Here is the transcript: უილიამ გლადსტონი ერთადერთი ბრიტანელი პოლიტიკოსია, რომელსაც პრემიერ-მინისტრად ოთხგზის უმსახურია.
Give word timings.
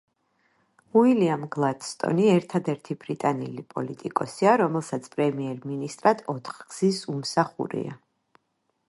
უილიამ 1.01 1.43
გლადსტონი 1.55 2.25
ერთადერთი 2.35 2.97
ბრიტანელი 3.03 3.65
პოლიტიკოსია, 3.75 4.55
რომელსაც 4.63 5.11
პრემიერ-მინისტრად 5.17 6.25
ოთხგზის 6.37 7.05
უმსახურია. 7.17 7.97